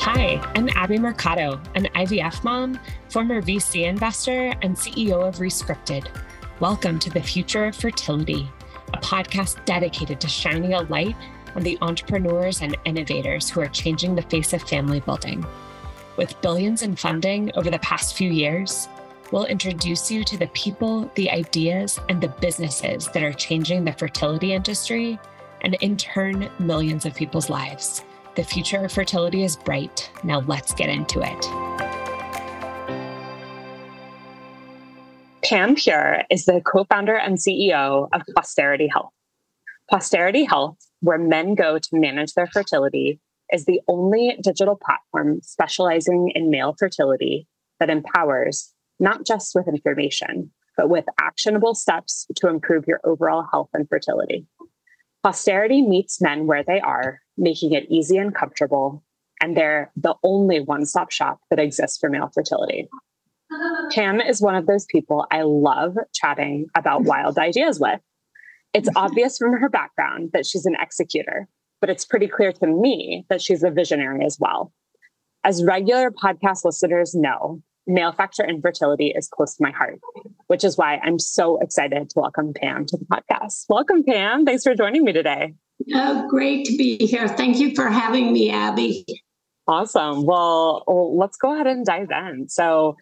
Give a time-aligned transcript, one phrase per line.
[0.00, 2.78] Hi, I'm Abby Mercado, an IVF mom,
[3.10, 6.08] former VC investor, and CEO of Rescripted.
[6.60, 8.48] Welcome to the Future of Fertility,
[8.94, 11.16] a podcast dedicated to shining a light
[11.56, 15.44] on the entrepreneurs and innovators who are changing the face of family building.
[16.16, 18.88] With billions in funding over the past few years,
[19.32, 23.92] we'll introduce you to the people, the ideas, and the businesses that are changing the
[23.92, 25.18] fertility industry
[25.62, 28.04] and, in turn, millions of people's lives.
[28.38, 30.12] The future of fertility is bright.
[30.22, 31.44] Now let's get into it.
[35.42, 39.10] Pam Pure is the co founder and CEO of Posterity Health.
[39.90, 43.18] Posterity Health, where men go to manage their fertility,
[43.52, 47.48] is the only digital platform specializing in male fertility
[47.80, 53.70] that empowers not just with information, but with actionable steps to improve your overall health
[53.74, 54.46] and fertility.
[55.28, 59.04] Posterity meets men where they are, making it easy and comfortable,
[59.42, 62.88] and they're the only one stop shop that exists for male fertility.
[63.92, 68.00] Pam is one of those people I love chatting about wild ideas with.
[68.72, 68.96] It's mm-hmm.
[68.96, 71.46] obvious from her background that she's an executor,
[71.82, 74.72] but it's pretty clear to me that she's a visionary as well.
[75.44, 79.98] As regular podcast listeners know, male factor infertility is close to my heart,
[80.46, 83.64] which is why I'm so excited to welcome Pam to the podcast.
[83.68, 84.44] Welcome, Pam.
[84.44, 85.54] Thanks for joining me today.
[85.94, 87.26] Oh, great to be here.
[87.26, 89.06] Thank you for having me, Abby.
[89.66, 90.26] Awesome.
[90.26, 90.84] Well,
[91.16, 92.48] let's go ahead and dive in.
[92.48, 92.96] So,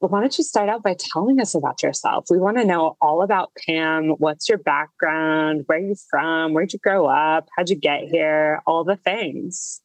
[0.00, 2.26] why don't you start out by telling us about yourself?
[2.28, 4.10] We want to know all about Pam.
[4.18, 5.62] What's your background?
[5.66, 6.52] Where are you from?
[6.52, 7.48] Where'd you grow up?
[7.56, 8.60] How'd you get here?
[8.66, 9.80] All the things.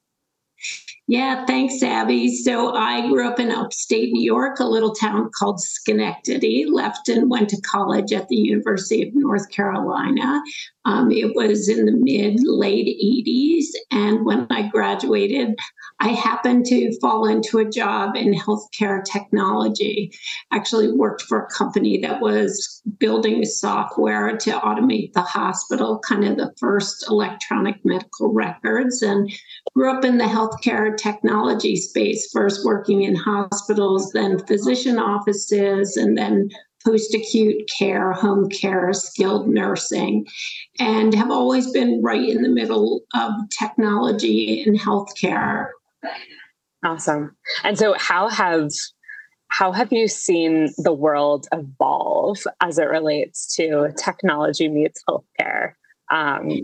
[1.12, 2.34] Yeah, thanks, Abby.
[2.34, 7.30] So I grew up in upstate New York, a little town called Schenectady, left and
[7.30, 10.42] went to college at the University of North Carolina.
[10.86, 13.66] Um, it was in the mid late 80s.
[13.92, 15.56] And when I graduated,
[16.00, 20.12] I happened to fall into a job in healthcare technology.
[20.52, 26.38] Actually, worked for a company that was building software to automate the hospital, kind of
[26.38, 29.32] the first electronic medical records, and
[29.76, 36.18] grew up in the healthcare technology space, first working in hospitals, then physician offices, and
[36.18, 36.50] then
[36.84, 40.26] post acute care, home care, skilled nursing,
[40.80, 45.68] and have always been right in the middle of technology and healthcare.
[46.84, 47.36] Awesome.
[47.64, 48.70] And so how have
[49.50, 55.74] how have you seen the world evolve as it relates to technology meets healthcare?
[56.10, 56.62] Um,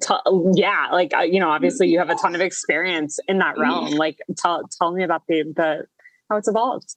[0.00, 0.14] t-
[0.54, 3.90] yeah, like uh, you know, obviously you have a ton of experience in that realm.
[3.92, 5.86] Like, tell tell me about the the
[6.28, 6.96] how it's evolved.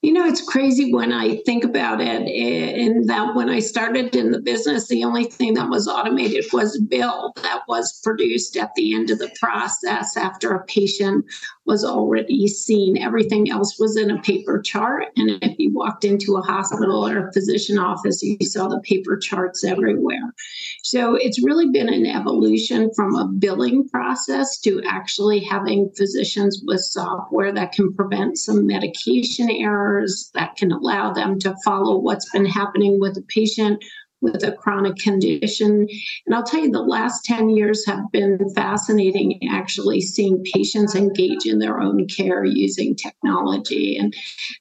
[0.00, 2.22] You know, it's crazy when I think about it.
[2.28, 6.80] In that when I started in the business, the only thing that was automated was
[6.80, 11.24] bill that was produced at the end of the process after a patient
[11.64, 12.98] was already seen.
[12.98, 15.06] Everything else was in a paper chart.
[15.16, 19.16] And if you walked into a hospital or a physician office, you saw the paper
[19.16, 20.34] charts everywhere.
[20.82, 26.80] So it's really been an evolution from a billing process to actually having physicians with
[26.80, 32.46] software that can prevent some medication errors, that can allow them to follow what's been
[32.46, 33.82] happening with the patient
[34.22, 35.88] with a chronic condition.
[36.26, 41.44] And I'll tell you, the last 10 years have been fascinating actually seeing patients engage
[41.44, 43.96] in their own care using technology.
[43.96, 44.14] And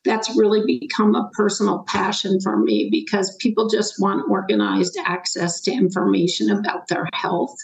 [0.03, 5.71] that's really become a personal passion for me because people just want organized access to
[5.71, 7.55] information about their health.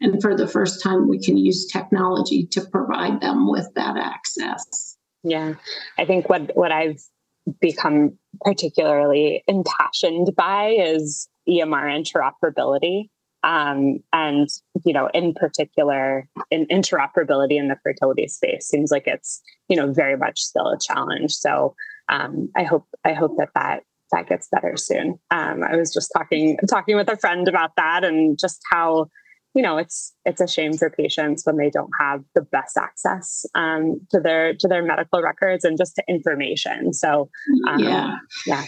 [0.00, 4.96] And for the first time, we can use technology to provide them with that access.
[5.22, 5.54] Yeah.
[5.98, 7.00] I think what, what I've
[7.60, 13.08] become particularly impassioned by is EMR interoperability.
[13.42, 14.48] Um, and
[14.84, 19.92] you know, in particular, in interoperability in the fertility space seems like it's you know
[19.92, 21.32] very much still a challenge.
[21.32, 21.74] So
[22.08, 25.18] um, I hope I hope that that that gets better soon.
[25.30, 29.10] Um, I was just talking talking with a friend about that and just how
[29.56, 33.46] you know it's it's a shame for patients when they don't have the best access
[33.54, 36.92] um, to their to their medical records and just to information.
[36.92, 37.30] So
[37.68, 38.16] um, yeah.
[38.46, 38.64] yeah.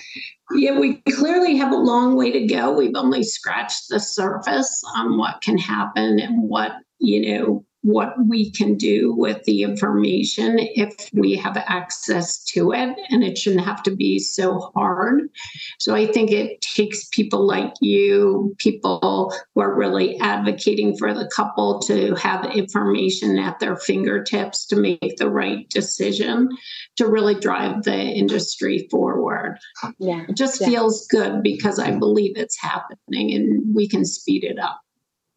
[0.54, 2.72] Yeah we clearly have a long way to go.
[2.72, 8.50] We've only scratched the surface on what can happen and what you know what we
[8.50, 12.94] can do with the information if we have access to it.
[13.08, 15.30] And it shouldn't have to be so hard.
[15.78, 21.30] So I think it takes people like you, people who are really advocating for the
[21.34, 26.50] couple to have information at their fingertips to make the right decision
[26.96, 29.58] to really drive the industry forward.
[29.98, 30.26] Yeah.
[30.28, 30.66] It just yeah.
[30.66, 34.78] feels good because I believe it's happening and we can speed it up.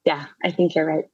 [0.06, 1.06] Yeah, I think you're right.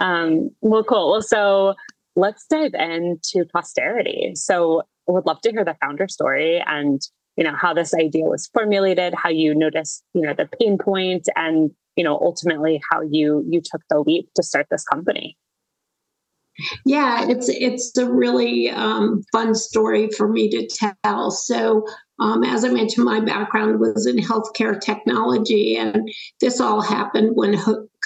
[0.00, 1.22] Um, well, cool.
[1.22, 1.74] So
[2.16, 4.32] let's dive into posterity.
[4.34, 7.00] So I would love to hear the founder story and
[7.36, 11.28] you know how this idea was formulated, how you noticed you know the pain point,
[11.36, 15.38] and you know ultimately how you you took the leap to start this company.
[16.84, 20.68] Yeah, it's it's a really um, fun story for me to
[21.04, 21.30] tell.
[21.30, 21.86] So,
[22.18, 26.10] um, as I mentioned, my background was in healthcare technology, and
[26.40, 27.56] this all happened when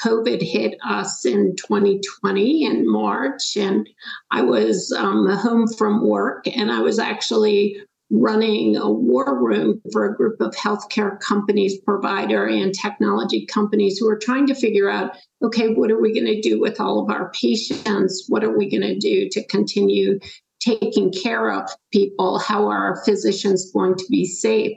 [0.04, 3.56] COVID hit us in 2020 in March.
[3.56, 3.88] And
[4.30, 7.76] I was um, home from work, and I was actually
[8.10, 14.08] running a war room for a group of healthcare companies, provider and technology companies who
[14.08, 17.10] are trying to figure out okay, what are we going to do with all of
[17.10, 18.24] our patients?
[18.28, 20.18] What are we going to do to continue
[20.64, 22.38] taking care of people?
[22.38, 24.76] How are our physicians going to be safe?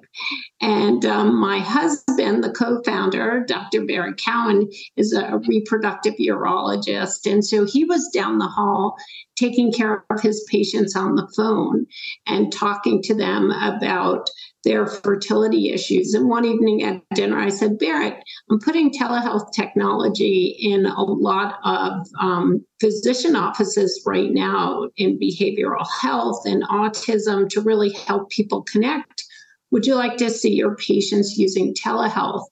[0.61, 3.85] And um, my husband, the co founder, Dr.
[3.85, 7.31] Barry Cowan, is a reproductive urologist.
[7.31, 8.95] And so he was down the hall
[9.35, 11.85] taking care of his patients on the phone
[12.25, 14.29] and talking to them about
[14.67, 16.13] their fertility issues.
[16.13, 18.21] And one evening at dinner, I said, Barrett,
[18.51, 25.87] I'm putting telehealth technology in a lot of um, physician offices right now in behavioral
[26.01, 29.23] health and autism to really help people connect.
[29.71, 32.45] Would you like to see your patients using telehealth?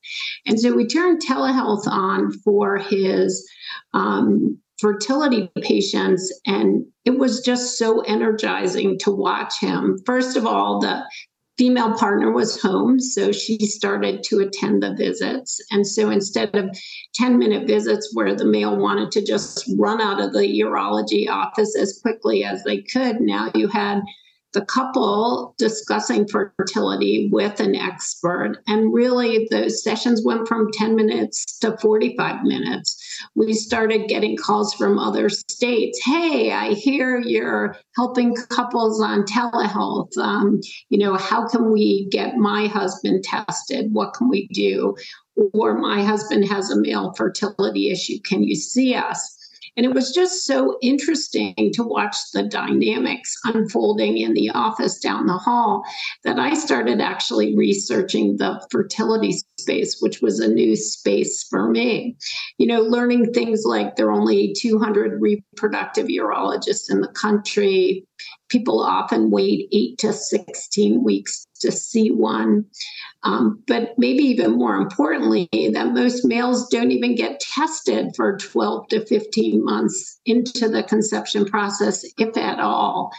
[0.46, 3.46] And so we turned telehealth on for his
[3.94, 10.82] um, fertility patients and it was just so energizing to watch him first of all
[10.82, 11.02] the
[11.58, 15.60] female partner was home so she started to attend the visits.
[15.72, 16.78] And so instead of
[17.16, 21.76] 10 minute visits where the male wanted to just run out of the urology office
[21.78, 24.02] as quickly as they could now you had
[24.56, 28.58] the couple discussing fertility with an expert.
[28.68, 33.20] And really, those sessions went from 10 minutes to 45 minutes.
[33.36, 36.00] We started getting calls from other states.
[36.04, 40.18] Hey, I hear you're helping couples on telehealth.
[40.18, 43.92] Um, you know, how can we get my husband tested?
[43.92, 44.96] What can we do?
[45.54, 48.20] Or my husband has a male fertility issue.
[48.24, 49.35] Can you see us?
[49.78, 55.26] And it was just so interesting to watch the dynamics unfolding in the office down
[55.26, 55.84] the hall
[56.24, 62.16] that I started actually researching the fertility space, which was a new space for me.
[62.58, 68.06] You know, learning things like there are only 200 reproductive urologists in the country.
[68.50, 72.66] People often wait eight to 16 weeks to see one.
[73.24, 78.88] Um, but maybe even more importantly, that most males don't even get tested for 12
[78.90, 83.12] to 15 months into the conception process, if at all.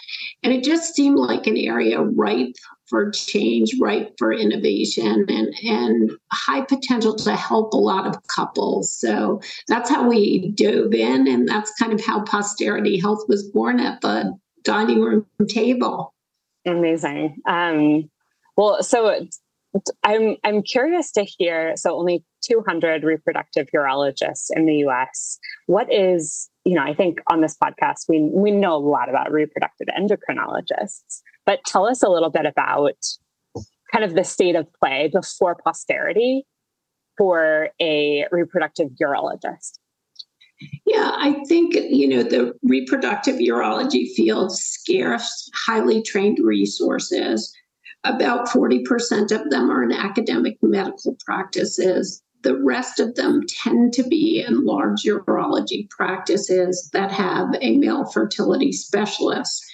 [0.43, 2.55] And it just seemed like an area ripe
[2.89, 8.97] for change, ripe for innovation, and, and high potential to help a lot of couples.
[8.97, 13.81] So that's how we dove in, and that's kind of how Posterity Health was born
[13.81, 16.13] at the dining room table.
[16.67, 17.37] Amazing.
[17.47, 18.11] Um,
[18.57, 19.27] well, so
[20.03, 21.75] I'm I'm curious to hear.
[21.77, 25.39] So only 200 reproductive urologists in the U.S.
[25.67, 26.83] What is you know?
[26.83, 31.87] I think on this podcast we we know a lot about reproductive endocrinologists, but tell
[31.87, 32.97] us a little bit about
[33.93, 36.45] kind of the state of play before posterity
[37.17, 39.79] for a reproductive urologist.
[40.87, 47.53] Yeah, I think, you know, the reproductive urology field scarce highly trained resources
[48.07, 52.23] about 40% of them are in academic medical practices.
[52.43, 58.05] The rest of them tend to be in large urology practices that have a male
[58.05, 59.65] fertility specialist.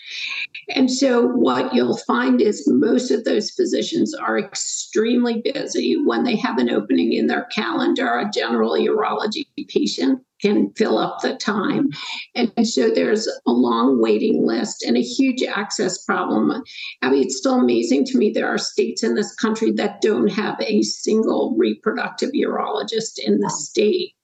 [0.69, 6.37] And so, what you'll find is most of those physicians are extremely busy when they
[6.37, 11.89] have an opening in their calendar, a general urology patient can fill up the time.
[12.35, 16.63] And so there's a long waiting list and a huge access problem.
[17.01, 20.29] I mean, it's still amazing to me there are states in this country that don't
[20.29, 24.15] have a single reproductive urologist in the state.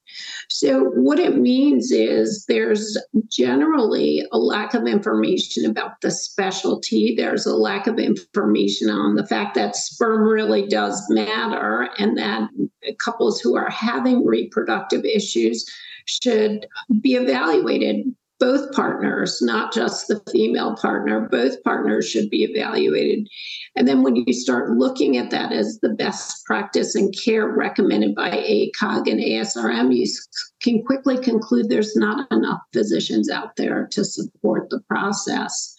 [0.48, 2.98] So, what it means is there's
[3.30, 7.14] generally a lack of information about the specialty.
[7.16, 12.48] There's a lack of information on the fact that sperm really does matter and that
[12.98, 15.64] couples who are having reproductive issues
[16.06, 16.66] should
[17.00, 23.28] be evaluated both partners, not just the female partner, both partners should be evaluated.
[23.76, 28.14] And then when you start looking at that as the best practice and care recommended
[28.14, 30.06] by ACOG and ASRM, you
[30.60, 35.74] can quickly conclude there's not enough physicians out there to support the process.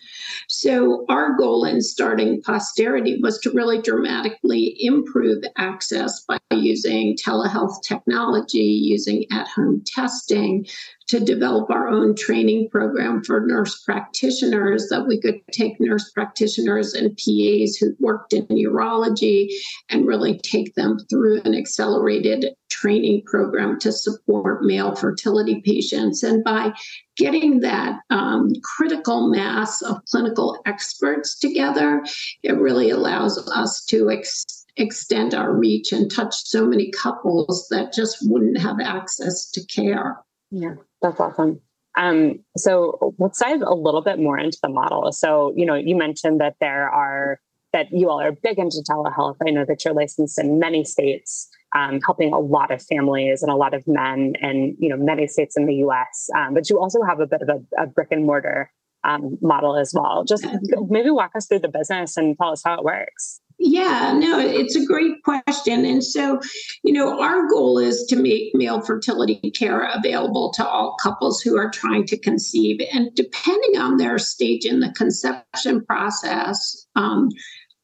[0.47, 7.81] So, our goal in starting posterity was to really dramatically improve access by using telehealth
[7.83, 10.65] technology, using at home testing,
[11.09, 16.93] to develop our own training program for nurse practitioners that we could take nurse practitioners
[16.93, 19.47] and PAs who worked in urology
[19.89, 26.21] and really take them through an accelerated training program to support male fertility patients.
[26.21, 26.73] And by
[27.19, 32.03] getting that um, critical mass of clinical experts together,
[32.41, 37.93] it really allows us to ex- extend our reach and touch so many couples that
[37.93, 40.17] just wouldn't have access to care.
[40.49, 41.61] Yeah, that's awesome.
[41.97, 45.11] Um, so let's dive a little bit more into the model.
[45.11, 47.39] So, you know, you mentioned that there are
[47.73, 49.37] that you all are big into telehealth.
[49.45, 53.51] I know that you're licensed in many states, um, helping a lot of families and
[53.51, 56.29] a lot of men, and you know, many states in the U.S.
[56.35, 58.71] Um, but you also have a bit of a, a brick and mortar
[59.03, 60.23] um, model as well.
[60.23, 60.45] Just
[60.89, 63.41] maybe walk us through the business and tell us how it works.
[63.61, 65.83] Yeah, no, it's a great question.
[65.83, 66.39] And so,
[66.83, 71.57] you know, our goal is to make male fertility care available to all couples who
[71.57, 72.79] are trying to conceive.
[72.93, 77.29] And depending on their stage in the conception process, um,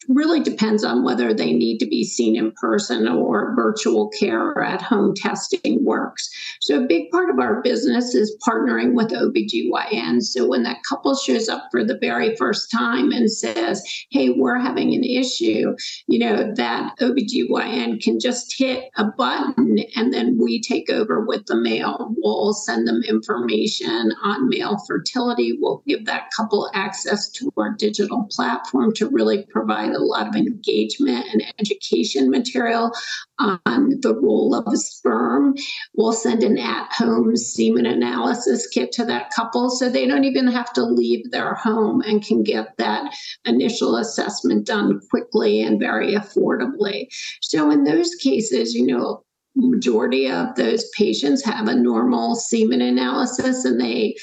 [0.08, 4.64] really depends on whether they need to be seen in person or virtual care or
[4.64, 6.30] at home testing works.
[6.62, 10.22] So, a big part of our business is partnering with OBGYN.
[10.22, 14.60] So, when that couple shows up for the very first time and says, Hey, we're
[14.60, 15.76] having an issue,
[16.08, 21.46] you know, that OBGYN can just hit a button and then we take over with
[21.48, 22.14] the male.
[22.18, 25.58] We'll send them information on male fertility.
[25.60, 30.36] We'll give that couple access to our digital platform to really provide a lot of
[30.36, 32.92] engagement and education material
[33.40, 33.60] on
[34.02, 35.56] the role of sperm.
[35.96, 40.48] We'll send an at home semen analysis kit to that couple so they don't even
[40.48, 43.14] have to leave their home and can get that
[43.46, 47.08] initial assessment done quickly and very affordably.
[47.42, 49.24] So, in those cases, you know,
[49.56, 54.16] majority of those patients have a normal semen analysis and they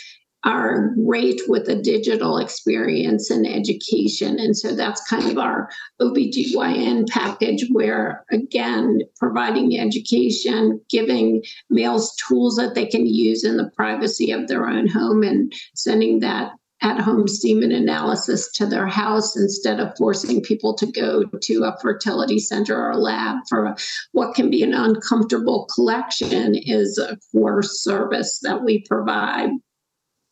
[0.44, 4.38] are great with a digital experience and education.
[4.38, 5.70] And so that's kind of our
[6.00, 13.70] OBGYN package, where again, providing education, giving males tools that they can use in the
[13.76, 19.36] privacy of their own home, and sending that at home semen analysis to their house
[19.36, 23.76] instead of forcing people to go to a fertility center or lab for
[24.10, 29.50] what can be an uncomfortable collection is a core service that we provide.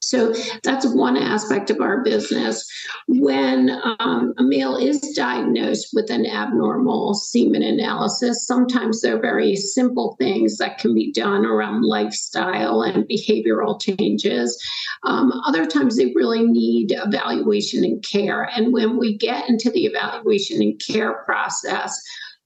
[0.00, 2.66] So that's one aspect of our business.
[3.06, 9.56] When um, a male is diagnosed with an abnormal semen analysis, sometimes there are very
[9.56, 14.58] simple things that can be done around lifestyle and behavioral changes.
[15.04, 18.44] Um, other times they really need evaluation and care.
[18.54, 22.00] And when we get into the evaluation and care process,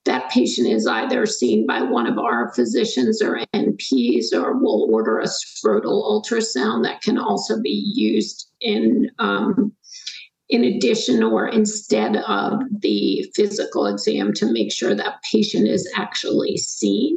[0.04, 5.18] that patient is either seen by one of our physicians or NPs, or we'll order
[5.18, 9.72] a scrotal ultrasound that can also be used in um,
[10.50, 16.56] in addition or instead of the physical exam to make sure that patient is actually
[16.58, 17.16] seen.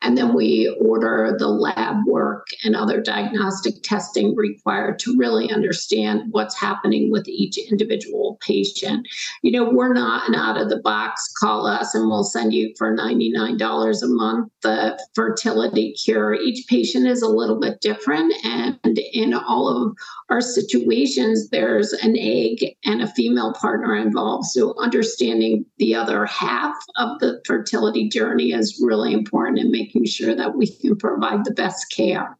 [0.00, 6.22] And then we order the lab work and other diagnostic testing required to really understand
[6.30, 9.06] what's happening with each individual patient.
[9.42, 12.74] You know, we're not an out of the box, call us and we'll send you
[12.78, 16.34] for $99 a month the fertility cure.
[16.34, 18.32] Each patient is a little bit different.
[18.44, 18.78] And
[19.12, 19.96] in all of
[20.30, 24.46] our situations, there's an egg and a female partner involved.
[24.46, 30.34] So understanding the other half of the fertility journey is really important in making sure
[30.34, 32.38] that we can provide the best care.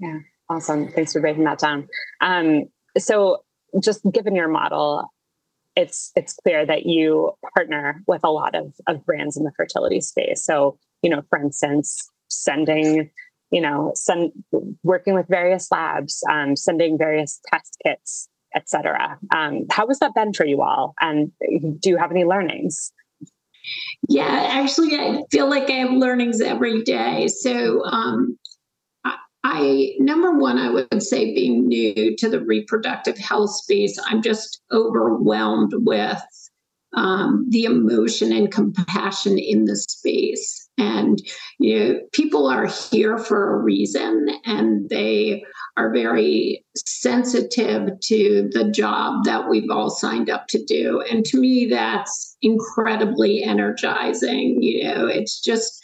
[0.00, 0.88] Yeah, awesome.
[0.88, 1.88] Thanks for breaking that down.
[2.20, 2.64] Um,
[2.98, 3.44] so
[3.82, 5.10] just given your model,
[5.76, 10.00] it's it's clear that you partner with a lot of, of brands in the fertility
[10.00, 10.44] space.
[10.44, 13.10] So, you know, for instance, sending
[13.54, 14.32] you know, send,
[14.82, 19.18] working with various labs, um, sending various test kits, etc.
[19.34, 20.94] Um, how has that been for you all?
[21.00, 21.32] And
[21.80, 22.92] do you have any learnings?
[24.08, 27.28] Yeah, actually, I feel like I have learnings every day.
[27.28, 28.38] So, um,
[29.04, 34.22] I, I number one, I would say, being new to the reproductive health space, I'm
[34.22, 36.22] just overwhelmed with
[36.96, 40.68] um, the emotion and compassion in the space.
[40.76, 41.20] And
[41.58, 45.44] you know, people are here for a reason, and they
[45.76, 51.00] are very sensitive to the job that we've all signed up to do.
[51.10, 54.62] And to me, that's incredibly energizing.
[54.62, 55.80] You know, it's just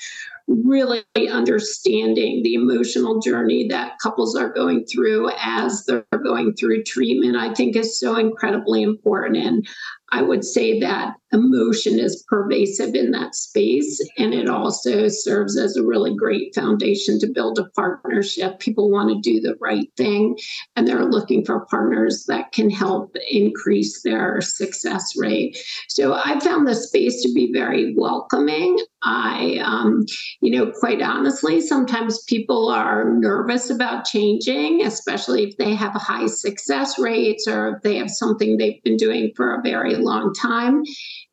[0.51, 7.37] really understanding the emotional journey that couples are going through as they're going through treatment,
[7.37, 9.37] I think is so incredibly important.
[9.37, 9.69] And
[10.13, 14.01] I would say that emotion is pervasive in that space.
[14.19, 18.59] And it also serves as a really great foundation to build a partnership.
[18.59, 20.37] People want to do the right thing,
[20.77, 25.59] and they're looking for partners that can help increase their success rate.
[25.89, 28.79] So I found the space to be very welcoming.
[29.03, 30.05] I, um,
[30.41, 36.27] you know, quite honestly, sometimes people are nervous about changing, especially if they have high
[36.27, 40.83] success rates or if they have something they've been doing for a very long time.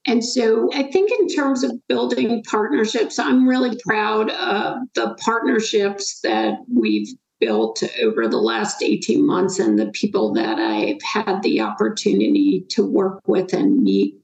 [0.06, 6.20] And so I think in terms of building partnerships, I'm really proud of the partnerships
[6.22, 7.10] that we've
[7.40, 12.84] built over the last 18 months and the people that I've had the opportunity to
[12.84, 14.16] work with and meet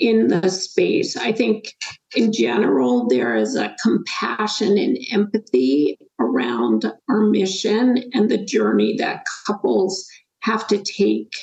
[0.00, 1.16] in the space.
[1.16, 1.74] I think
[2.16, 9.24] in general, there is a compassion and empathy around our mission and the journey that
[9.46, 10.08] couples
[10.40, 11.34] have to take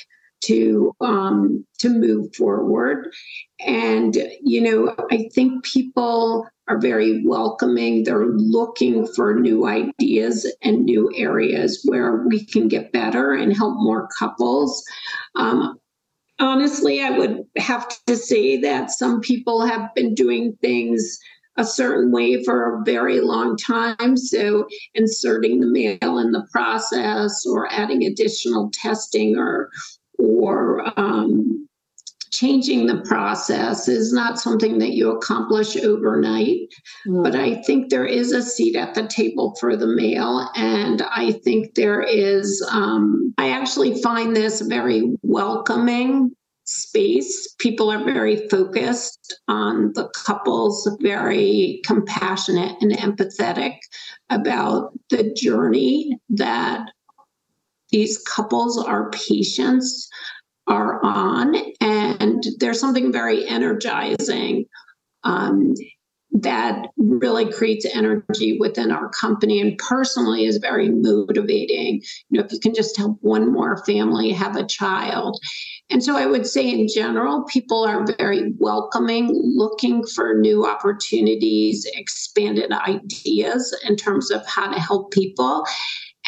[0.42, 3.12] to um, to move forward.
[3.60, 8.04] And you know, I think people are very welcoming.
[8.04, 13.74] They're looking for new ideas and new areas where we can get better and help
[13.76, 14.84] more couples.
[15.34, 15.78] Um,
[16.38, 21.18] honestly, I would have to say that some people have been doing things
[21.56, 24.16] a certain way for a very long time.
[24.16, 29.70] So, inserting the male in the process or adding additional testing or
[30.18, 31.68] or um,
[32.30, 36.68] changing the process is not something that you accomplish overnight.
[37.06, 37.22] Mm.
[37.22, 40.48] But I think there is a seat at the table for the male.
[40.54, 46.30] And I think there is, um, I actually find this very welcoming
[46.64, 47.54] space.
[47.58, 53.78] People are very focused on the couples, very compassionate and empathetic
[54.28, 56.90] about the journey that
[57.90, 60.08] these couples, our patients,
[60.66, 61.54] are on.
[61.80, 64.66] And there's something very energizing
[65.24, 65.74] um,
[66.30, 72.02] that really creates energy within our company and personally is very motivating.
[72.28, 75.40] You know, if you can just help one more family have a child.
[75.90, 81.86] And so I would say, in general, people are very welcoming, looking for new opportunities,
[81.94, 85.64] expanded ideas in terms of how to help people.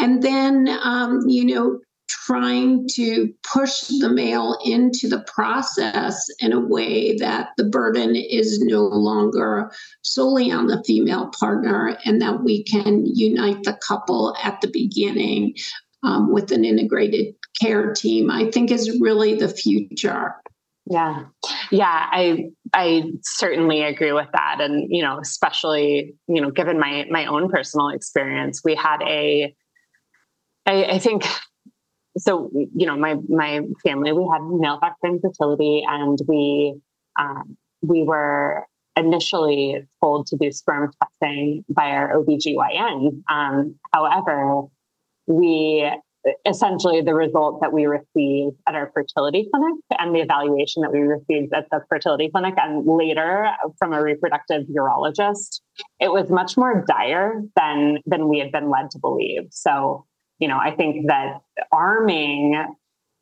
[0.01, 6.61] And then, um, you know, trying to push the male into the process in a
[6.61, 9.71] way that the burden is no longer
[10.03, 15.55] solely on the female partner and that we can unite the couple at the beginning
[16.03, 20.35] um, with an integrated care team, I think is really the future.
[20.87, 21.25] Yeah.
[21.71, 27.07] Yeah, I I certainly agree with that and you know, especially, you know, given my
[27.11, 29.55] my own personal experience, we had a
[30.67, 31.25] I, I think
[32.19, 36.75] so you know my my family we had male factor infertility and we
[37.19, 43.23] um, we were initially told to do sperm testing by our OBGYN.
[43.31, 44.63] Um, however,
[45.27, 45.91] we
[46.47, 50.99] essentially the result that we received at our fertility clinic and the evaluation that we
[51.01, 55.61] received at the fertility clinic and later from a reproductive urologist
[55.99, 60.05] it was much more dire than than we had been led to believe so
[60.41, 62.65] you know, I think that arming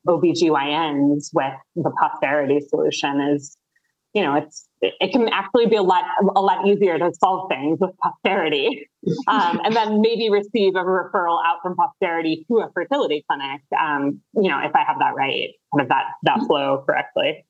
[0.07, 3.57] OBGYNs with the posterity solution is,
[4.15, 6.05] you know, it's it can actually be a lot
[6.35, 8.89] a lot easier to solve things with posterity,
[9.29, 13.61] um, and then maybe receive a referral out from posterity to a fertility clinic.
[13.79, 17.45] Um, you know, if I have that right, kind of that that flow correctly.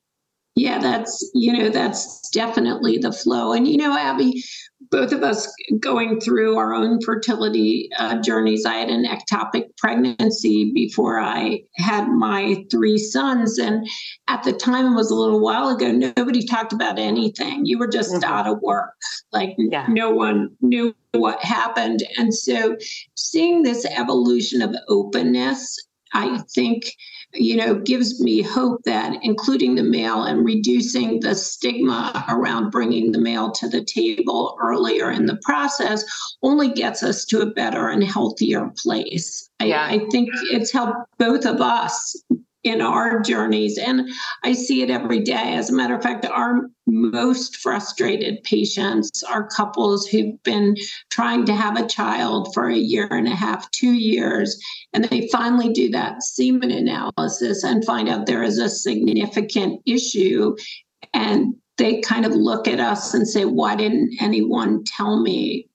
[0.58, 4.42] Yeah, that's you know that's definitely the flow, and you know, Abby,
[4.90, 8.64] both of us going through our own fertility uh, journeys.
[8.64, 13.58] I had an ectopic pregnancy before I had my three sons.
[13.58, 13.86] And
[14.28, 17.66] at the time, it was a little while ago, nobody talked about anything.
[17.66, 18.24] You were just mm-hmm.
[18.24, 18.94] out of work.
[19.32, 19.86] Like yeah.
[19.88, 22.02] no one knew what happened.
[22.16, 22.76] And so
[23.14, 25.76] seeing this evolution of openness,
[26.14, 26.92] I think
[27.34, 33.12] you know, gives me hope that including the male and reducing the stigma around bringing
[33.12, 36.04] the male to the table earlier in the process
[36.42, 39.50] only gets us to a better and healthier place.
[39.62, 39.82] Yeah.
[39.82, 42.16] I, I think it's helped both of us
[42.64, 43.78] in our journeys.
[43.78, 44.08] And
[44.42, 45.54] I see it every day.
[45.54, 50.76] As a matter of fact, our most frustrated patients are couples who've been
[51.10, 54.60] trying to have a child for a year and a half, two years,
[54.92, 60.56] and they finally do that semen analysis and find out there is a significant issue.
[61.14, 65.68] And they kind of look at us and say, Why didn't anyone tell me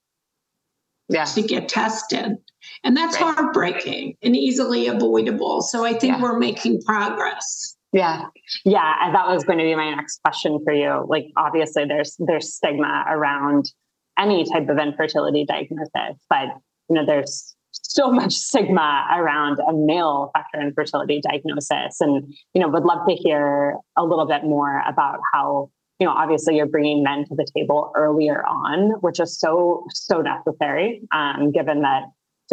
[1.10, 1.26] yeah.
[1.26, 2.38] to get tested?
[2.84, 3.36] And that's right.
[3.36, 5.62] heartbreaking and easily avoidable.
[5.62, 6.22] So I think yeah.
[6.22, 7.78] we're making progress.
[7.94, 8.26] Yeah.
[8.66, 8.96] Yeah.
[9.02, 11.06] And that was going to be my next question for you.
[11.08, 13.72] Like obviously there's there's stigma around
[14.18, 16.50] any type of infertility diagnosis, but
[16.90, 22.02] you know, there's so much stigma around a male factor infertility diagnosis.
[22.02, 25.70] And, you know, would love to hear a little bit more about how,
[26.00, 30.22] you know, obviously you're bringing men to the table earlier on, which is so, so
[30.22, 32.04] necessary, um, given that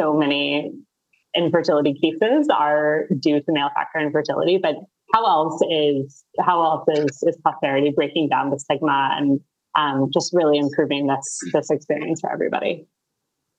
[0.01, 0.73] so many
[1.37, 4.59] infertility cases are due to male factor infertility.
[4.61, 4.77] But
[5.15, 9.41] how else is, how else is, is Posterity breaking down the stigma and
[9.79, 12.87] um, just really improving this, this experience for everybody?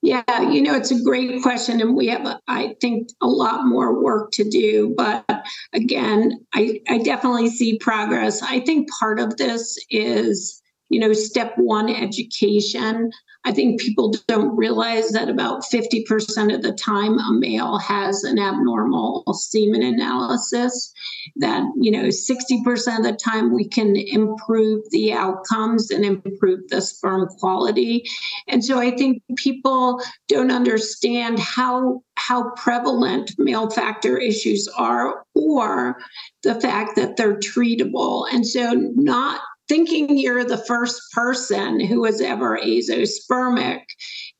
[0.04, 4.02] Yeah, you know, it's a great question, and we have, I think, a lot more
[4.02, 4.94] work to do.
[4.96, 5.24] But
[5.72, 8.42] again, I, I definitely see progress.
[8.42, 10.60] I think part of this is,
[10.92, 13.10] you know, step one education.
[13.44, 18.38] I think people don't realize that about 50% of the time a male has an
[18.38, 20.92] abnormal semen analysis,
[21.36, 26.82] that, you know, 60% of the time we can improve the outcomes and improve the
[26.82, 28.04] sperm quality.
[28.46, 35.98] And so I think people don't understand how how prevalent male factor issues are or
[36.44, 38.26] the fact that they're treatable.
[38.32, 43.82] And so not thinking you're the first person who was ever azoospermic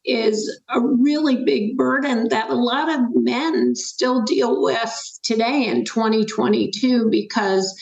[0.04, 5.84] is a really big burden that a lot of men still deal with today in
[5.84, 7.80] 2022 because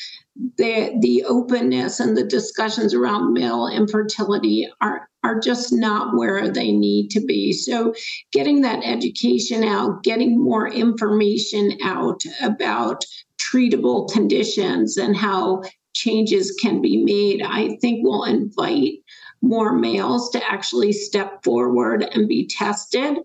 [0.57, 6.73] the the openness and the discussions around male infertility are are just not where they
[6.73, 7.53] need to be.
[7.53, 7.95] So
[8.33, 13.05] getting that education out, getting more information out about
[13.39, 15.63] treatable conditions and how
[15.95, 18.99] changes can be made, I think will invite
[19.43, 23.19] more males to actually step forward and be tested.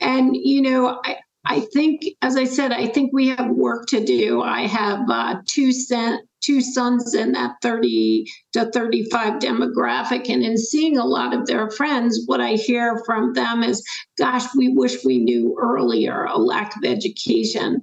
[0.00, 4.04] And, you know, I, I think, as I said, I think we have work to
[4.04, 4.42] do.
[4.42, 10.28] I have uh, two cent, two sons in that 30 to 35 demographic.
[10.28, 13.82] And in seeing a lot of their friends, what I hear from them is,
[14.18, 17.82] gosh, we wish we knew earlier, a lack of education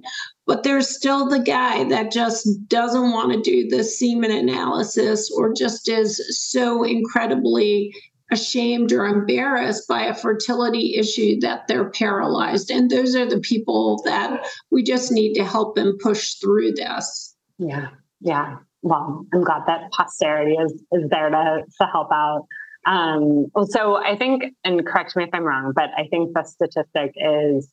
[0.50, 5.52] but there's still the guy that just doesn't want to do the semen analysis or
[5.52, 6.20] just is
[6.50, 7.94] so incredibly
[8.32, 12.68] ashamed or embarrassed by a fertility issue that they're paralyzed.
[12.68, 17.36] And those are the people that we just need to help them push through this.
[17.58, 17.90] Yeah.
[18.20, 18.56] Yeah.
[18.82, 22.46] Well, I'm glad that posterity is, is there to, to help out.
[22.86, 27.12] Um, so I think, and correct me if I'm wrong, but I think the statistic
[27.16, 27.70] is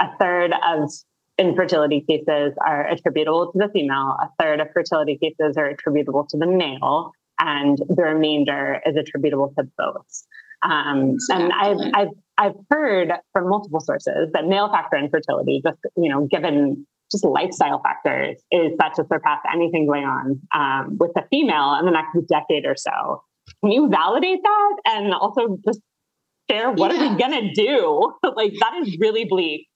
[0.00, 0.90] a third of
[1.38, 6.36] infertility cases are attributable to the female, a third of fertility cases are attributable to
[6.36, 10.26] the male, and the remainder is attributable to both.
[10.62, 11.16] Um.
[11.30, 16.26] And I've, I've, I've heard from multiple sources that male factor infertility, just you know,
[16.26, 21.76] given just lifestyle factors, is set to surpass anything going on um, with the female
[21.78, 23.22] in the next decade or so.
[23.62, 25.80] Can you validate that and also just
[26.50, 27.06] share what yeah.
[27.06, 28.12] are we gonna do?
[28.36, 29.68] like that is really bleak.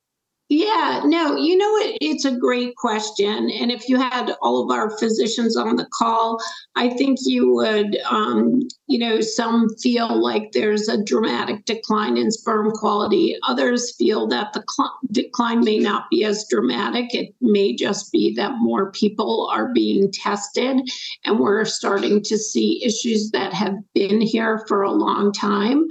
[0.50, 3.50] Yeah, no, you know, it, it's a great question.
[3.50, 6.38] And if you had all of our physicians on the call,
[6.74, 12.30] I think you would, um, you know, some feel like there's a dramatic decline in
[12.30, 13.36] sperm quality.
[13.46, 17.14] Others feel that the cl- decline may not be as dramatic.
[17.14, 20.80] It may just be that more people are being tested
[21.26, 25.86] and we're starting to see issues that have been here for a long time.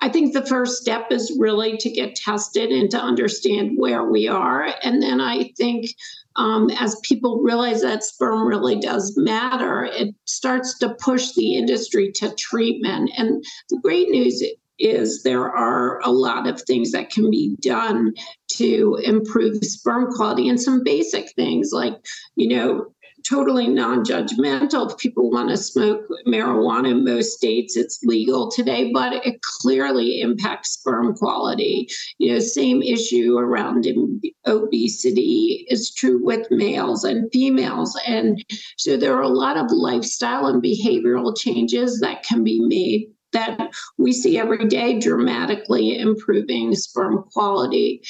[0.00, 4.28] I think the first step is really to get tested and to understand where we
[4.28, 4.72] are.
[4.82, 5.90] And then I think
[6.36, 12.12] um, as people realize that sperm really does matter, it starts to push the industry
[12.16, 13.10] to treatment.
[13.16, 14.42] And the great news
[14.78, 18.14] is there are a lot of things that can be done
[18.52, 21.94] to improve sperm quality and some basic things like,
[22.36, 22.86] you know,
[23.28, 24.98] totally non-judgmental.
[24.98, 30.72] People want to smoke marijuana in most states, it's legal today, but it clearly impacts
[30.72, 31.88] sperm quality.
[32.18, 33.86] You know, same issue around
[34.46, 37.98] obesity is true with males and females.
[38.06, 38.44] And
[38.76, 43.70] so there are a lot of lifestyle and behavioral changes that can be made that
[43.96, 48.02] we see every day dramatically improving sperm quality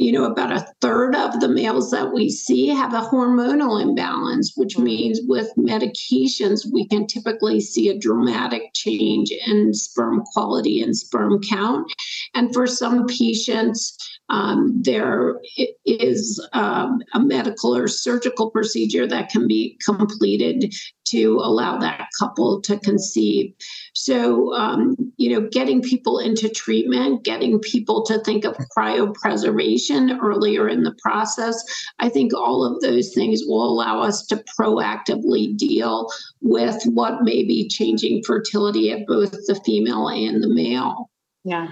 [0.00, 4.54] you know, about a third of the males that we see have a hormonal imbalance,
[4.56, 4.84] which mm-hmm.
[4.84, 11.38] means with medications, we can typically see a dramatic change in sperm quality and sperm
[11.42, 11.92] count.
[12.32, 13.94] And for some patients,
[14.30, 15.40] um, there
[15.84, 20.72] is um, a medical or surgical procedure that can be completed
[21.10, 23.52] to allow that couple to conceive.
[23.94, 30.68] So, um, you know, getting people into treatment, getting people to think of cryopreservation earlier
[30.68, 31.60] in the process,
[31.98, 36.08] I think all of those things will allow us to proactively deal
[36.40, 41.09] with what may be changing fertility at both the female and the male.
[41.44, 41.68] Yeah.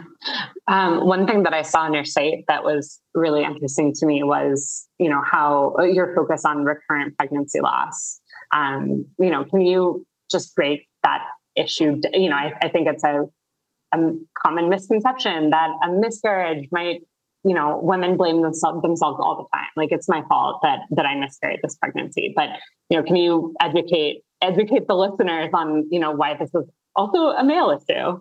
[0.66, 4.22] Um, one thing that I saw on your site that was really interesting to me
[4.22, 8.20] was, you know, how uh, your focus on recurrent pregnancy loss.
[8.52, 11.22] Um, you know, can you just break that
[11.54, 12.00] issue?
[12.14, 13.24] You know, I, I think it's a,
[13.92, 13.98] a
[14.42, 17.02] common misconception that a miscarriage might,
[17.44, 19.68] you know, women blame themselves themselves all the time.
[19.76, 22.32] Like it's my fault that that I miscarried this pregnancy.
[22.34, 22.48] But
[22.88, 26.64] you know, can you educate educate the listeners on, you know, why this is
[26.96, 28.20] also a male issue?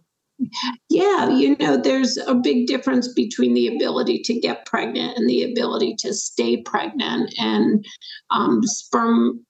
[0.90, 5.44] Yeah, you know, there's a big difference between the ability to get pregnant and the
[5.44, 7.34] ability to stay pregnant.
[7.38, 7.86] And
[8.30, 9.46] um, sperm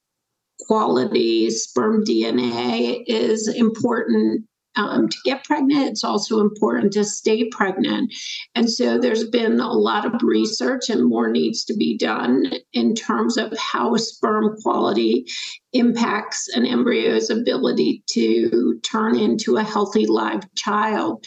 [0.62, 4.45] quality, sperm DNA is important
[4.78, 8.13] um, to get pregnant, it's also important to stay pregnant.
[8.56, 12.96] And so there's been a lot of research and more needs to be done in
[12.96, 15.26] terms of how sperm quality
[15.74, 21.24] impacts an embryo's ability to turn into a healthy live child.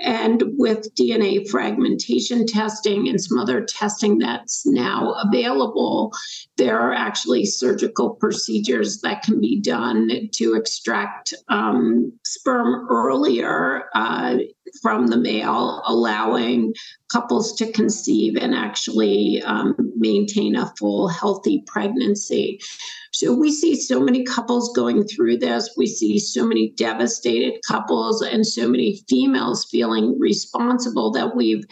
[0.00, 6.12] And with DNA fragmentation testing and some other testing that's now available,
[6.56, 14.38] there are actually surgical procedures that can be done to extract um, sperm earlier uh,
[14.82, 16.74] from the male, allowing
[17.10, 22.60] couples to conceive and actually um, maintain a full, healthy pregnancy.
[23.14, 25.72] So we see so many couples going through this.
[25.76, 31.64] We see so many devastated couples and so many females feeling responsible that we've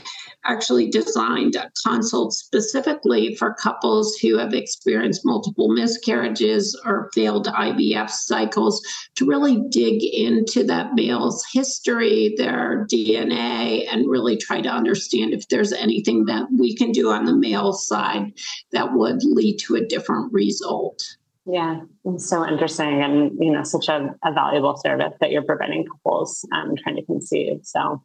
[0.44, 8.08] actually designed a consult specifically for couples who have experienced multiple miscarriages or failed IVF
[8.08, 8.80] cycles
[9.16, 15.48] to really dig into that male's history, their DNA, and really try to understand if
[15.48, 18.32] there's anything that we can do on the male side
[18.70, 21.02] that would lead to a different result.
[21.44, 25.84] Yeah, it's so interesting, and you know, such a, a valuable service that you're providing
[25.86, 27.60] couples um, trying to conceive.
[27.64, 28.00] So,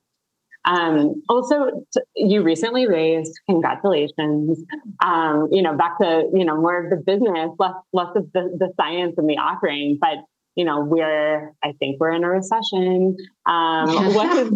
[0.66, 3.40] um, also, t- you recently raised.
[3.48, 4.60] Congratulations.
[5.04, 8.58] Um, you know, back to you know more of the business, less less of the,
[8.58, 10.18] the science and the offering, but
[10.58, 14.52] you know we're i think we're in a recession um what is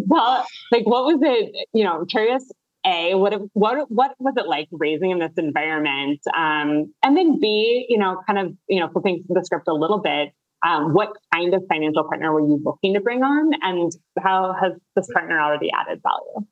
[0.72, 2.50] like what was it you know curious
[2.84, 7.86] a what what what was it like raising in this environment um, and then b
[7.88, 10.32] you know kind of you know flipping the script a little bit
[10.64, 14.72] um, what kind of financial partner were you looking to bring on and how has
[14.96, 16.46] this partner already added value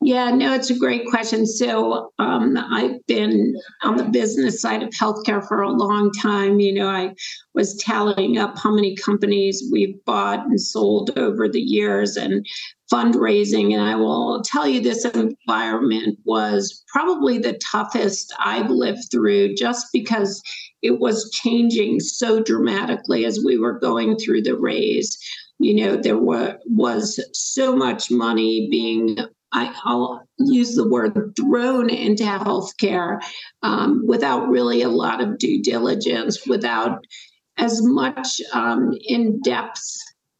[0.00, 1.46] yeah, no, it's a great question.
[1.46, 6.60] So um, I've been on the business side of healthcare for a long time.
[6.60, 7.14] You know, I
[7.54, 12.46] was tallying up how many companies we've bought and sold over the years and
[12.92, 13.72] fundraising.
[13.72, 19.86] And I will tell you, this environment was probably the toughest I've lived through just
[19.92, 20.42] because
[20.82, 25.18] it was changing so dramatically as we were going through the raise
[25.58, 29.16] you know there were, was so much money being
[29.52, 33.22] I, will use the word thrown into healthcare
[33.62, 36.98] um, without really a lot of due diligence, without
[37.56, 39.82] as much um, in depth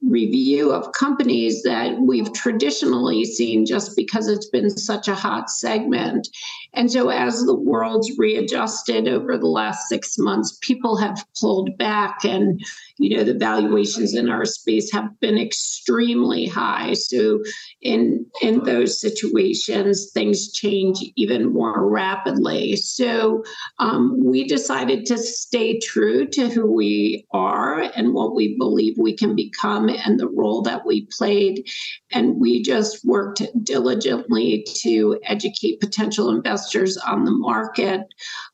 [0.02, 6.28] review of companies that we've traditionally seen just because it's been such a hot segment.
[6.74, 12.24] And so, as the world's readjusted over the last six months, people have pulled back,
[12.24, 12.60] and
[12.98, 16.92] you know the valuations in our space have been extremely high.
[16.92, 17.42] So,
[17.80, 22.76] in in those situations, things change even more rapidly.
[22.76, 23.42] So,
[23.78, 29.16] um, we decided to stay true to who we are and what we believe we
[29.16, 31.66] can become and the role that we played.
[32.12, 38.02] And we just worked diligently to educate potential investors on the market,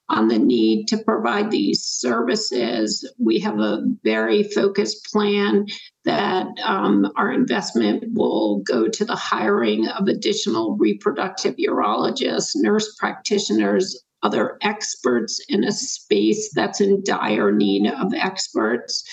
[0.09, 3.11] on the need to provide these services.
[3.19, 5.67] We have a very focused plan
[6.05, 14.05] that um, our investment will go to the hiring of additional reproductive urologists, nurse practitioners,
[14.23, 19.05] other experts in a space that's in dire need of experts,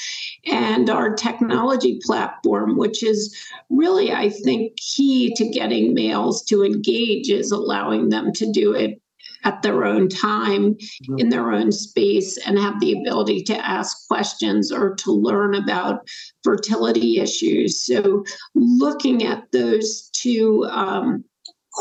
[0.45, 3.35] and our technology platform, which is
[3.69, 9.01] really, I think, key to getting males to engage, is allowing them to do it
[9.43, 11.19] at their own time mm-hmm.
[11.19, 16.07] in their own space and have the ability to ask questions or to learn about
[16.43, 17.85] fertility issues.
[17.85, 18.23] So,
[18.55, 21.23] looking at those two um,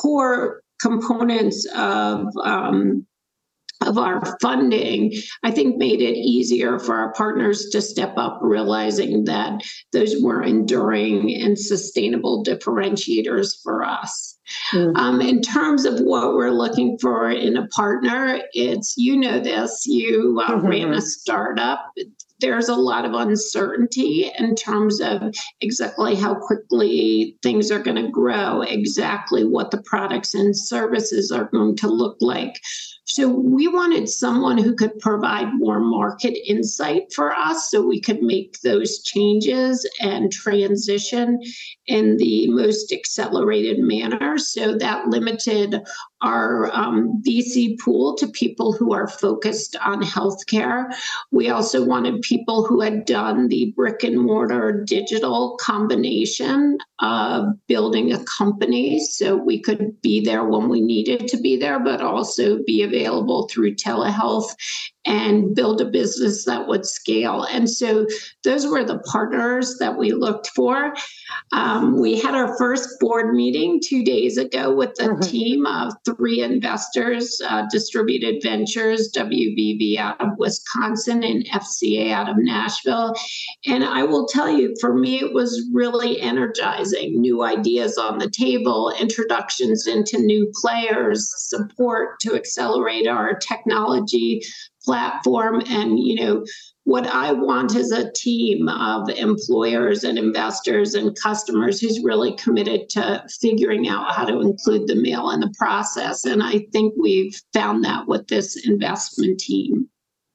[0.01, 3.07] core components of um,
[3.87, 5.13] of our funding,
[5.43, 9.63] I think made it easier for our partners to step up, realizing that
[9.93, 14.37] those were enduring and sustainable differentiators for us.
[14.73, 14.97] Mm-hmm.
[14.97, 19.85] Um, in terms of what we're looking for in a partner, it's you know this,
[19.87, 20.67] you uh, mm-hmm.
[20.67, 21.93] ran a startup
[22.41, 28.11] there's a lot of uncertainty in terms of exactly how quickly things are going to
[28.11, 32.61] grow, exactly what the products and services are going to look like.
[33.11, 38.23] So we wanted someone who could provide more market insight for us so we could
[38.23, 41.41] make those changes and transition
[41.87, 44.37] in the most accelerated manner.
[44.37, 45.81] So that limited
[46.21, 50.93] our um, VC pool to people who are focused on healthcare.
[51.31, 58.13] We also wanted people who had done the brick and mortar digital combination of building
[58.13, 62.59] a company so we could be there when we needed to be there, but also
[62.67, 62.98] be available
[63.49, 64.55] through telehealth
[65.09, 67.45] and build a business that would scale.
[67.45, 68.07] And so
[68.45, 70.95] those were the partners that we looked for.
[71.53, 75.21] Um, we had our first board meeting two days ago with a mm-hmm.
[75.21, 82.37] team of three investors uh, Distributed Ventures, WVV out of Wisconsin, and FCA out of
[82.37, 83.15] Nashville.
[83.67, 87.19] And I will tell you, for me, it was really energizing.
[87.19, 94.43] New ideas on the table, introductions into new players, support to accelerate our technology
[94.89, 96.43] platform and you know
[96.85, 102.89] what i want is a team of employers and investors and customers who's really committed
[102.89, 106.25] to figuring out how to include the male in the process.
[106.25, 109.91] And i think we've found that with this investment team.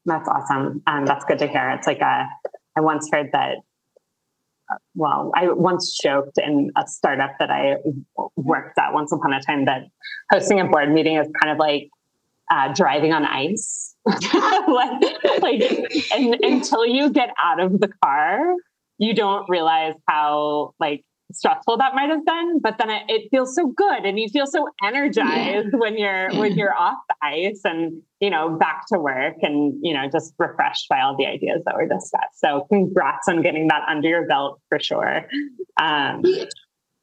[0.06, 0.84] That's awesome.
[0.86, 1.72] Um, that's good to hear.
[1.72, 2.30] It's like a
[2.76, 3.56] i once heard that
[4.96, 7.76] well, I once joked in a startup that I
[8.36, 9.84] worked at once upon a time that
[10.32, 11.90] hosting a board meeting is kind of like
[12.52, 13.93] uh, driving on ice.
[14.68, 15.02] like,
[15.42, 15.62] like
[16.14, 18.56] and, until you get out of the car,
[18.98, 22.60] you don't realize how like stressful that might have been.
[22.62, 25.80] But then it, it feels so good, and you feel so energized yeah.
[25.80, 26.40] when you're yeah.
[26.40, 30.34] when you're off the ice and you know back to work, and you know just
[30.38, 32.40] refreshed by all the ideas that were discussed.
[32.40, 35.26] So congrats on getting that under your belt for sure.
[35.82, 36.24] Um,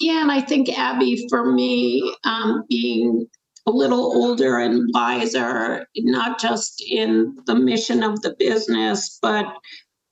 [0.00, 3.26] yeah, and I think Abby, for me, um, being
[3.66, 9.46] a little older and wiser, not just in the mission of the business, but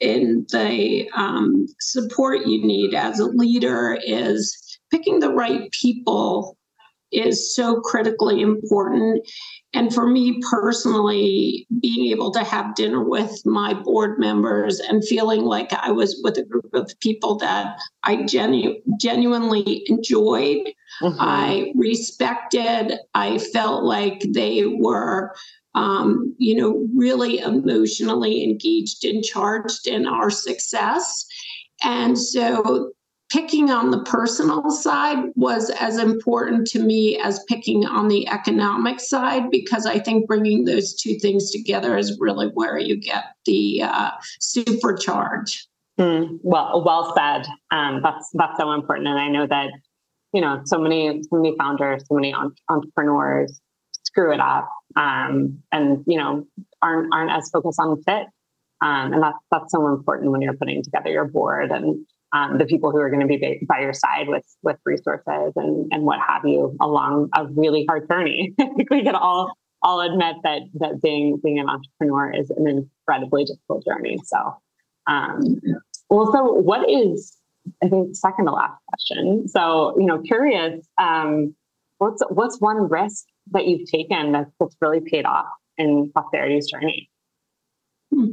[0.01, 6.58] in the um, support you need as a leader is picking the right people
[7.13, 9.27] is so critically important.
[9.75, 15.43] And for me personally, being able to have dinner with my board members and feeling
[15.43, 21.17] like I was with a group of people that I genu- genuinely enjoyed, mm-hmm.
[21.19, 25.35] I respected, I felt like they were.
[25.75, 31.25] Um, you know, really emotionally engaged and charged in our success.
[31.85, 32.91] And so
[33.31, 39.01] picking on the personal side was as important to me as picking on the economic
[39.01, 43.83] side because I think bringing those two things together is really where you get the
[43.83, 44.11] uh,
[44.41, 45.67] supercharge.
[45.99, 47.47] Mm, well, well said.
[47.71, 49.71] Um, that's that's so important, and I know that
[50.33, 52.35] you know so many so many founders, so many
[52.69, 53.61] entrepreneurs
[54.05, 56.47] screw it up, um, and you know
[56.83, 58.27] aren't aren't as focused on fit,
[58.81, 62.67] um, and that's that's so important when you're putting together your board and um, the
[62.67, 66.19] people who are going to be by your side with with resources and and what
[66.21, 68.55] have you along a really hard journey.
[68.61, 72.67] I think we could all all admit that that being being an entrepreneur is an
[72.69, 74.19] incredibly difficult journey.
[74.25, 74.57] So,
[75.07, 75.61] um,
[76.11, 77.39] well, so what is
[77.83, 79.49] I think second to last question.
[79.49, 81.55] So, you know, curious, um,
[81.99, 87.11] what's what's one risk that you've taken that's, that's really paid off in Posterity's journey?
[88.13, 88.33] Hmm.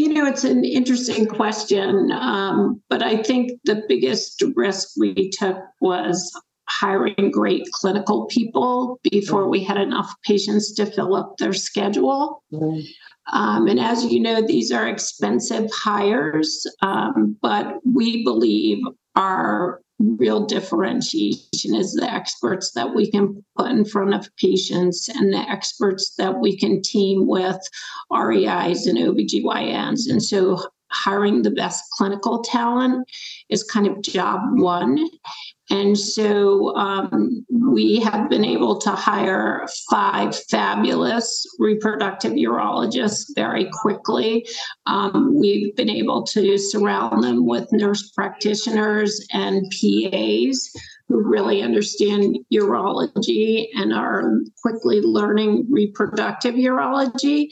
[0.00, 5.58] You know, it's an interesting question, um, but I think the biggest risk we took
[5.82, 6.32] was
[6.70, 12.42] hiring great clinical people before we had enough patients to fill up their schedule.
[12.50, 12.80] Mm-hmm.
[13.36, 18.78] Um, and as you know, these are expensive hires, um, but we believe
[19.16, 25.32] our real differentiation is the experts that we can put in front of patients and
[25.32, 27.58] the experts that we can team with
[28.10, 30.08] REIs and OBGYNs.
[30.08, 30.58] And so
[30.90, 33.08] hiring the best clinical talent
[33.48, 35.06] is kind of job one.
[35.70, 44.46] And so um, we have been able to hire five fabulous reproductive urologists very quickly.
[44.86, 50.70] Um, we've been able to surround them with nurse practitioners and PAs
[51.08, 57.48] who really understand urology and are quickly learning reproductive urology.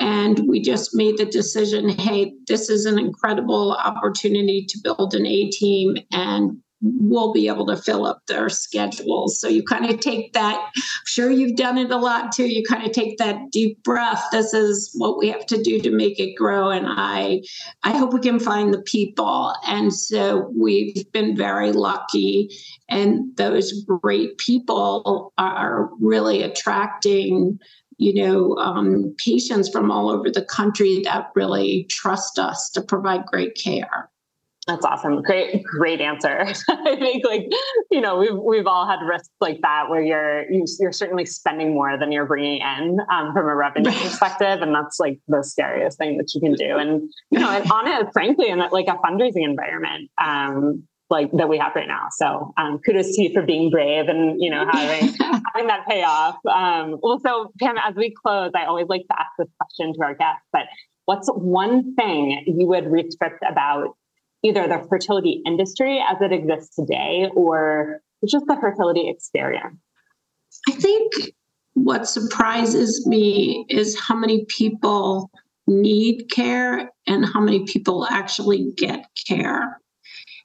[0.00, 5.26] And we just made the decision hey, this is an incredible opportunity to build an
[5.26, 9.40] A team and will be able to fill up their schedules.
[9.40, 12.46] So you kind of take that, I'm sure you've done it a lot too.
[12.46, 14.22] You kind of take that deep breath.
[14.30, 16.70] This is what we have to do to make it grow.
[16.70, 17.42] And I
[17.82, 19.54] I hope we can find the people.
[19.66, 22.50] And so we've been very lucky.
[22.88, 27.58] And those great people are really attracting
[27.98, 33.24] you know, um, patients from all over the country that really trust us to provide
[33.24, 34.10] great care.
[34.66, 35.22] That's awesome.
[35.22, 36.40] Great, great answer.
[36.68, 37.48] I think like,
[37.90, 41.96] you know, we've, we've all had risks like that where you're, you're certainly spending more
[41.96, 44.62] than you're bringing in um, from a revenue perspective.
[44.62, 46.78] And that's like the scariest thing that you can do.
[46.78, 51.48] And, you know, and on it, frankly, in like a fundraising environment, um, like that
[51.48, 52.08] we have right now.
[52.10, 55.14] So um, kudos to you for being brave and, you know, having,
[55.54, 56.38] having that payoff.
[56.44, 60.02] Um, well, so Pam, as we close, I always like to ask this question to
[60.02, 60.62] our guests, but
[61.04, 63.94] what's one thing you would restrict about
[64.46, 69.76] either the fertility industry as it exists today or just the fertility experience?
[70.68, 71.12] I think
[71.74, 75.30] what surprises me is how many people
[75.66, 79.80] need care and how many people actually get care.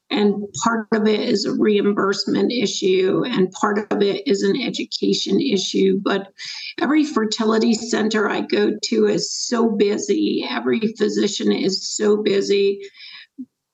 [0.09, 5.39] And part of it is a reimbursement issue, and part of it is an education
[5.39, 6.01] issue.
[6.03, 6.33] But
[6.81, 12.81] every fertility center I go to is so busy, every physician is so busy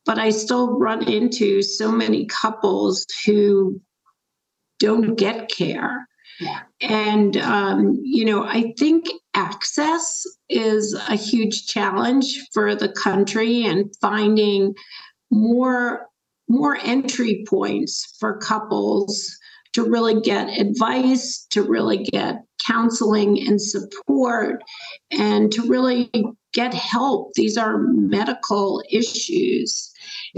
[0.07, 3.79] but I still run into so many couples who
[4.79, 6.07] don't get care.
[6.39, 6.61] Yeah.
[6.81, 13.93] And, um, you know, I think access is a huge challenge for the country and
[14.01, 14.73] finding
[15.29, 16.07] more
[16.49, 19.37] more entry points for couples
[19.73, 24.63] to really get advice, to really get counseling and support,
[25.11, 26.09] and to really
[26.53, 27.33] get help.
[27.33, 29.91] These are medical issues.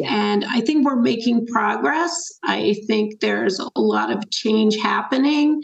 [0.04, 2.32] And I think we're making progress.
[2.44, 5.64] I think there's a lot of change happening.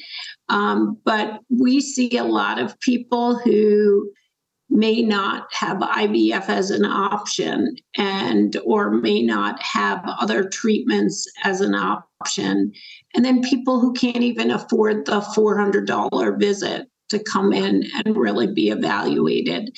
[0.49, 4.11] Um, but we see a lot of people who
[4.69, 11.61] may not have IVF as an option and or may not have other treatments as
[11.61, 12.71] an option
[13.13, 18.51] and then people who can't even afford the $400 visit to come in and really
[18.51, 19.69] be evaluated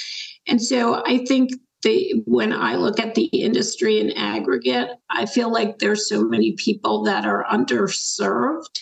[0.47, 1.51] and so i think
[1.87, 6.51] the, when I look at the industry in aggregate, I feel like there's so many
[6.57, 8.79] people that are underserved.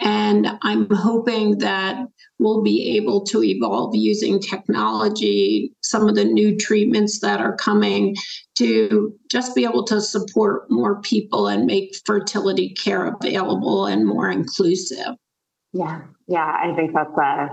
[0.00, 2.06] And I'm hoping that
[2.38, 8.16] we'll be able to evolve using technology, some of the new treatments that are coming
[8.56, 14.28] to just be able to support more people and make fertility care available and more
[14.28, 15.14] inclusive.
[15.72, 17.50] Yeah, yeah, I think that's a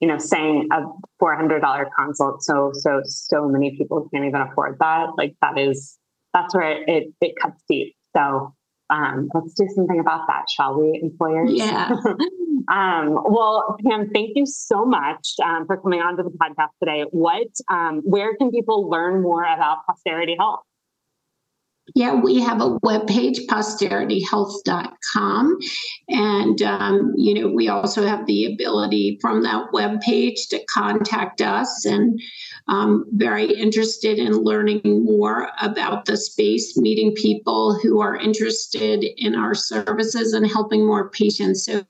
[0.00, 0.82] you know, saying a
[1.18, 5.08] four hundred dollar consult, so so so many people can't even afford that.
[5.16, 5.98] Like that is
[6.32, 7.94] that's where it it, it cuts deep.
[8.14, 8.54] So
[8.90, 11.50] um, let's do something about that, shall we, employers?
[11.52, 11.90] Yeah.
[12.70, 17.04] um, well, Pam, thank you so much um, for coming on to the podcast today.
[17.10, 20.60] What, um, where can people learn more about Posterity Health?
[21.94, 25.58] Yeah, we have a webpage, posterityhealth.com.
[26.08, 31.84] And, um, you know, we also have the ability from that webpage to contact us.
[31.84, 32.20] And
[32.68, 39.36] um, very interested in learning more about the space, meeting people who are interested in
[39.36, 41.66] our services and helping more patients.
[41.66, 41.84] So,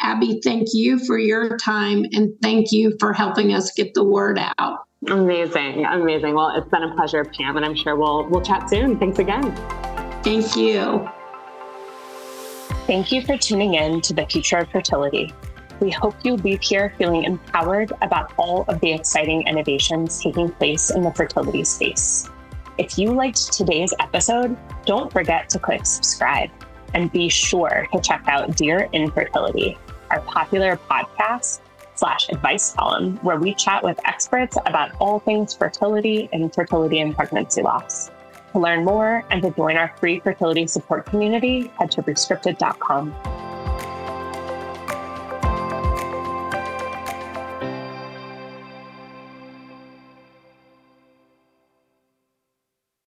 [0.00, 4.38] Abby, thank you for your time and thank you for helping us get the word
[4.58, 4.87] out.
[5.06, 6.34] Amazing, amazing.
[6.34, 8.98] Well, it's been a pleasure, Pam, and I'm sure we'll we'll chat soon.
[8.98, 9.54] Thanks again.
[10.24, 11.08] Thank you.
[12.86, 15.32] Thank you for tuning in to the future of fertility.
[15.80, 20.90] We hope you leave here feeling empowered about all of the exciting innovations taking place
[20.90, 22.28] in the fertility space.
[22.78, 26.50] If you liked today's episode, don't forget to click subscribe
[26.94, 29.78] and be sure to check out Dear Infertility,
[30.10, 31.60] our popular podcast
[31.98, 37.14] slash advice column where we chat with experts about all things fertility, and fertility and
[37.14, 38.10] pregnancy loss.
[38.52, 43.47] To learn more and to join our free fertility support community, head to rescripted.com.